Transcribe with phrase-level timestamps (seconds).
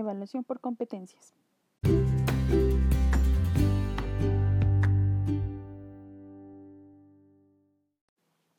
[0.00, 1.34] Evaluación por competencias.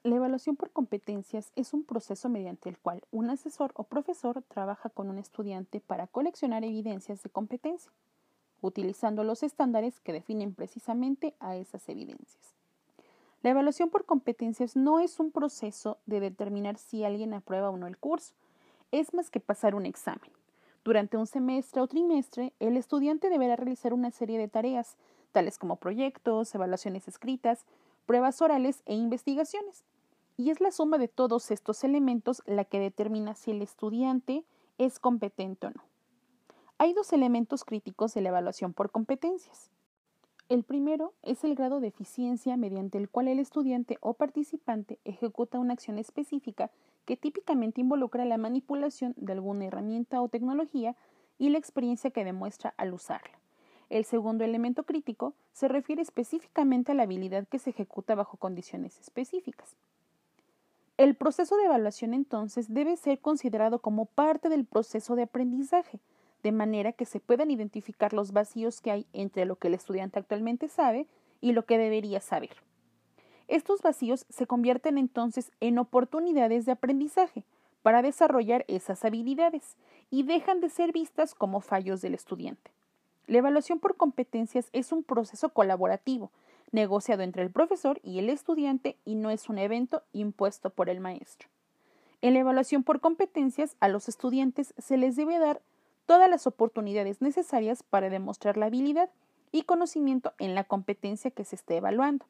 [0.03, 4.89] La evaluación por competencias es un proceso mediante el cual un asesor o profesor trabaja
[4.89, 7.91] con un estudiante para coleccionar evidencias de competencia,
[8.61, 12.55] utilizando los estándares que definen precisamente a esas evidencias.
[13.41, 17.87] La evaluación por competencias no es un proceso de determinar si alguien aprueba o no
[17.87, 18.35] el curso,
[18.91, 20.29] es más que pasar un examen.
[20.83, 24.97] Durante un semestre o trimestre, el estudiante deberá realizar una serie de tareas,
[25.31, 27.65] tales como proyectos, evaluaciones escritas,
[28.07, 29.83] pruebas orales e investigaciones.
[30.37, 34.43] Y es la suma de todos estos elementos la que determina si el estudiante
[34.79, 35.83] es competente o no.
[36.79, 39.69] Hay dos elementos críticos de la evaluación por competencias.
[40.49, 45.59] El primero es el grado de eficiencia mediante el cual el estudiante o participante ejecuta
[45.59, 46.71] una acción específica
[47.05, 50.95] que típicamente involucra la manipulación de alguna herramienta o tecnología
[51.37, 53.39] y la experiencia que demuestra al usarla.
[53.89, 58.99] El segundo elemento crítico se refiere específicamente a la habilidad que se ejecuta bajo condiciones
[58.99, 59.75] específicas.
[60.97, 65.99] El proceso de evaluación entonces debe ser considerado como parte del proceso de aprendizaje,
[66.43, 70.19] de manera que se puedan identificar los vacíos que hay entre lo que el estudiante
[70.19, 71.07] actualmente sabe
[71.41, 72.55] y lo que debería saber.
[73.51, 77.43] Estos vacíos se convierten entonces en oportunidades de aprendizaje
[77.81, 79.75] para desarrollar esas habilidades
[80.09, 82.71] y dejan de ser vistas como fallos del estudiante.
[83.27, 86.31] La evaluación por competencias es un proceso colaborativo,
[86.71, 91.01] negociado entre el profesor y el estudiante y no es un evento impuesto por el
[91.01, 91.49] maestro.
[92.21, 95.61] En la evaluación por competencias, a los estudiantes se les debe dar
[96.05, 99.09] todas las oportunidades necesarias para demostrar la habilidad
[99.51, 102.25] y conocimiento en la competencia que se esté evaluando.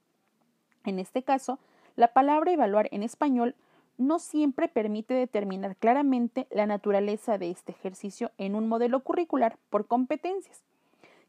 [0.86, 1.60] En este caso,
[1.96, 3.56] la palabra evaluar en español
[3.98, 9.86] no siempre permite determinar claramente la naturaleza de este ejercicio en un modelo curricular por
[9.86, 10.64] competencias.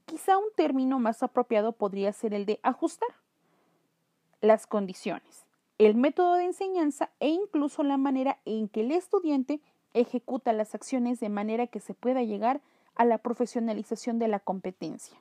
[0.07, 3.09] Quizá un término más apropiado podría ser el de ajustar
[4.41, 5.45] las condiciones,
[5.79, 9.61] el método de enseñanza e incluso la manera en que el estudiante
[9.95, 12.61] ejecuta las acciones de manera que se pueda llegar
[12.95, 15.17] a la profesionalización de la competencia.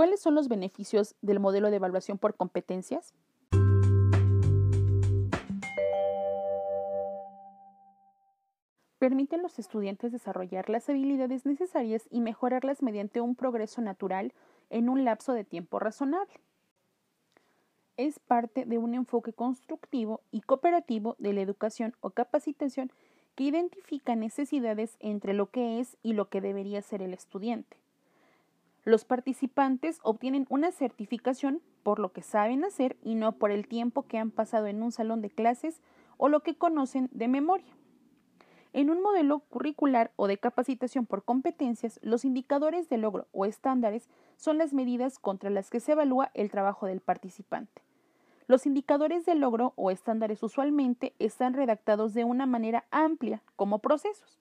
[0.00, 3.12] ¿Cuáles son los beneficios del modelo de evaluación por competencias?
[8.98, 14.32] Permite a los estudiantes desarrollar las habilidades necesarias y mejorarlas mediante un progreso natural
[14.70, 16.40] en un lapso de tiempo razonable.
[17.98, 22.90] Es parte de un enfoque constructivo y cooperativo de la educación o capacitación
[23.34, 27.76] que identifica necesidades entre lo que es y lo que debería ser el estudiante.
[28.90, 34.02] Los participantes obtienen una certificación por lo que saben hacer y no por el tiempo
[34.02, 35.80] que han pasado en un salón de clases
[36.16, 37.72] o lo que conocen de memoria.
[38.72, 44.08] En un modelo curricular o de capacitación por competencias, los indicadores de logro o estándares
[44.36, 47.82] son las medidas contra las que se evalúa el trabajo del participante.
[48.48, 54.39] Los indicadores de logro o estándares usualmente están redactados de una manera amplia como procesos.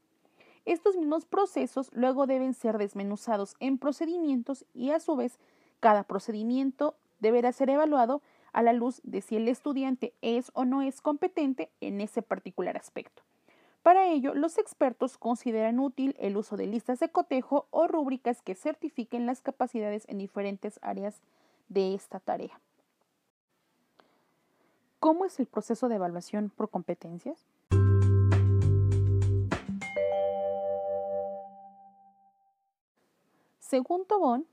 [0.69, 5.40] Estos mismos procesos luego deben ser desmenuzados en procedimientos y a su vez
[5.80, 8.22] cada procedimiento deberá ser evaluado
[8.53, 12.78] a la luz de si el estudiante es o no es competente en ese particular
[12.78, 13.24] aspecto.
[13.81, 18.53] Para ello, los expertos consideran útil el uso de listas de cotejo o rúbricas que
[18.53, 21.19] certifiquen las capacidades en diferentes áreas
[21.69, 22.62] de esta tarea.
[25.00, 27.47] ¿Cómo es el proceso de evaluación por competencias?
[33.69, 34.47] Según Tobón,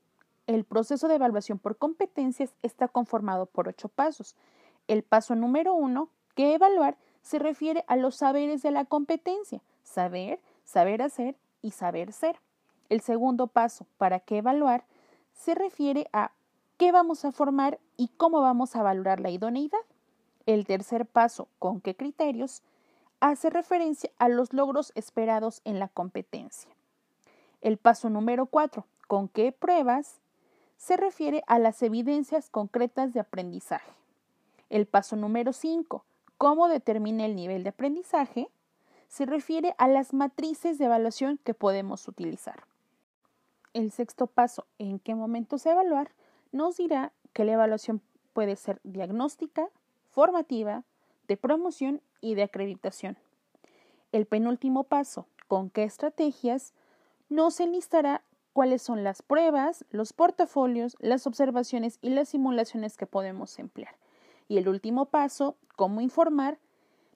[0.47, 4.37] el proceso de evaluación por competencias está conformado por ocho pasos.
[4.88, 10.38] El paso número uno, que evaluar, se refiere a los saberes de la competencia, saber,
[10.65, 12.38] saber hacer y saber ser.
[12.91, 14.84] El segundo paso, para qué evaluar,
[15.32, 16.32] se refiere a
[16.76, 19.81] qué vamos a formar y cómo vamos a valorar la idoneidad.
[20.44, 22.62] El tercer paso, con qué criterios,
[23.21, 26.75] hace referencia a los logros esperados en la competencia.
[27.61, 30.20] El paso número cuatro, con qué pruebas
[30.76, 33.91] se refiere a las evidencias concretas de aprendizaje.
[34.69, 36.05] El paso número 5,
[36.38, 38.49] cómo determina el nivel de aprendizaje,
[39.08, 42.64] se refiere a las matrices de evaluación que podemos utilizar.
[43.75, 46.11] El sexto paso, en qué momentos evaluar,
[46.50, 49.69] nos dirá que la evaluación puede ser diagnóstica,
[50.11, 50.82] formativa,
[51.29, 53.17] de promoción y de acreditación.
[54.12, 56.73] El penúltimo paso, con qué estrategias,
[57.28, 63.58] nos enlistará cuáles son las pruebas, los portafolios, las observaciones y las simulaciones que podemos
[63.58, 63.96] emplear.
[64.49, 66.58] Y el último paso, cómo informar,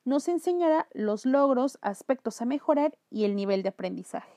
[0.04, 4.32] nos enseñará los logros, aspectos a mejorar y el nivel de aprendizaje.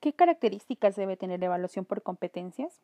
[0.00, 2.80] ¿Qué características debe tener evaluación por competencias?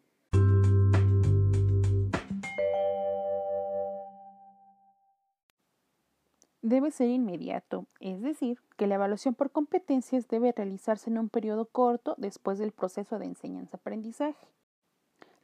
[6.63, 11.65] Debe ser inmediato, es decir, que la evaluación por competencias debe realizarse en un periodo
[11.67, 14.47] corto después del proceso de enseñanza-aprendizaje.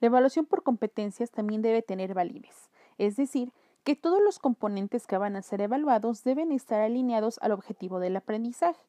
[0.00, 5.18] La evaluación por competencias también debe tener validez, es decir, que todos los componentes que
[5.18, 8.80] van a ser evaluados deben estar alineados al objetivo del aprendizaje.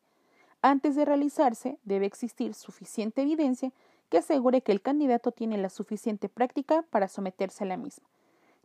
[0.62, 3.72] Antes de realizarse, debe existir suficiente evidencia
[4.10, 8.08] que asegure que el candidato tiene la suficiente práctica para someterse a la misma.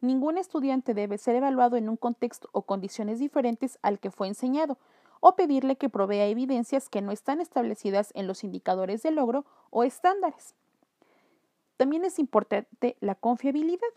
[0.01, 4.79] Ningún estudiante debe ser evaluado en un contexto o condiciones diferentes al que fue enseñado,
[5.21, 9.83] o pedirle que provea evidencias que no están establecidas en los indicadores de logro o
[9.83, 10.55] estándares.
[11.79, 13.89] También es importante la confiabilidad,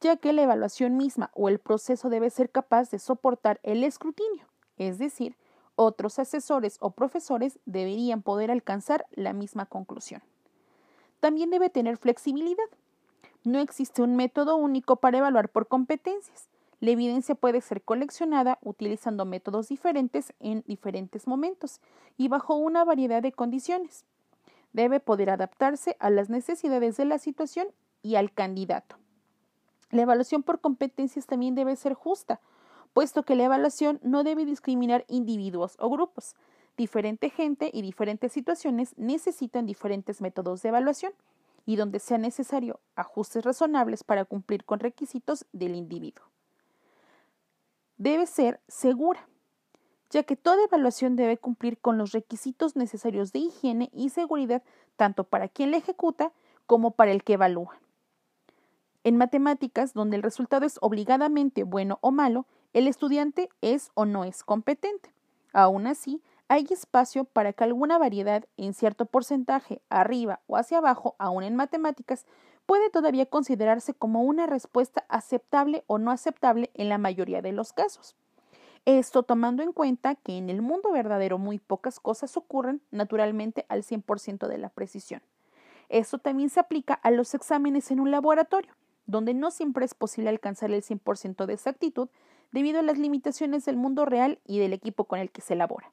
[0.00, 4.46] ya que la evaluación misma o el proceso debe ser capaz de soportar el escrutinio,
[4.76, 5.36] es decir,
[5.74, 10.22] otros asesores o profesores deberían poder alcanzar la misma conclusión.
[11.20, 12.64] También debe tener flexibilidad.
[13.46, 16.48] No existe un método único para evaluar por competencias.
[16.80, 21.80] La evidencia puede ser coleccionada utilizando métodos diferentes en diferentes momentos
[22.16, 24.04] y bajo una variedad de condiciones.
[24.72, 27.68] Debe poder adaptarse a las necesidades de la situación
[28.02, 28.96] y al candidato.
[29.92, 32.40] La evaluación por competencias también debe ser justa,
[32.94, 36.34] puesto que la evaluación no debe discriminar individuos o grupos.
[36.76, 41.12] Diferente gente y diferentes situaciones necesitan diferentes métodos de evaluación
[41.66, 46.24] y donde sea necesario ajustes razonables para cumplir con requisitos del individuo.
[47.98, 49.28] Debe ser segura,
[50.10, 54.62] ya que toda evaluación debe cumplir con los requisitos necesarios de higiene y seguridad
[54.96, 56.32] tanto para quien la ejecuta
[56.66, 57.78] como para el que evalúa.
[59.02, 64.24] En matemáticas, donde el resultado es obligadamente bueno o malo, el estudiante es o no
[64.24, 65.12] es competente.
[65.52, 71.16] Aún así, hay espacio para que alguna variedad en cierto porcentaje, arriba o hacia abajo,
[71.18, 72.24] aún en matemáticas,
[72.66, 77.72] puede todavía considerarse como una respuesta aceptable o no aceptable en la mayoría de los
[77.72, 78.16] casos.
[78.84, 83.82] Esto tomando en cuenta que en el mundo verdadero muy pocas cosas ocurren naturalmente al
[83.82, 85.22] 100% de la precisión.
[85.88, 88.72] Esto también se aplica a los exámenes en un laboratorio,
[89.06, 92.08] donde no siempre es posible alcanzar el 100% de exactitud,
[92.52, 95.92] debido a las limitaciones del mundo real y del equipo con el que se elabora.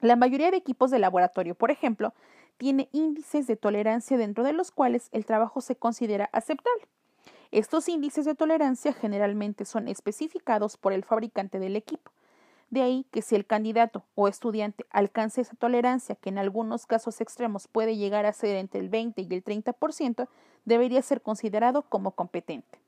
[0.00, 2.14] La mayoría de equipos de laboratorio, por ejemplo,
[2.56, 6.88] tiene índices de tolerancia dentro de los cuales el trabajo se considera aceptable.
[7.50, 12.12] Estos índices de tolerancia generalmente son especificados por el fabricante del equipo.
[12.70, 17.20] De ahí que si el candidato o estudiante alcanza esa tolerancia, que en algunos casos
[17.20, 20.28] extremos puede llegar a ser entre el 20 y el 30%,
[20.64, 22.78] debería ser considerado como competente.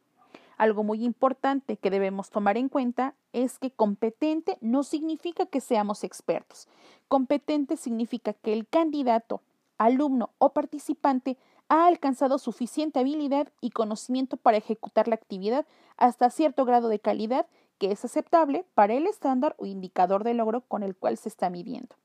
[0.63, 6.05] Algo muy importante que debemos tomar en cuenta es que competente no significa que seamos
[6.05, 6.69] expertos.
[7.09, 9.43] Competente significa que el candidato,
[9.77, 11.37] alumno o participante
[11.69, 15.67] ha alcanzado suficiente habilidad y conocimiento para ejecutar la actividad
[15.97, 17.49] hasta cierto grado de calidad
[17.79, 21.51] que es aceptable para el estándar o indicador de logro con el cual se está
[21.51, 21.97] midiendo.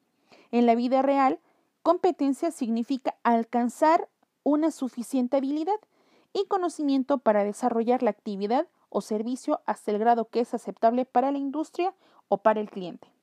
[0.50, 1.38] En la vida real,
[1.84, 4.10] competencia significa alcanzar
[4.42, 5.80] una suficiente habilidad
[6.34, 11.32] y conocimiento para desarrollar la actividad o servicio hasta el grado que es aceptable para
[11.32, 11.94] la industria
[12.30, 13.17] o para el cliente.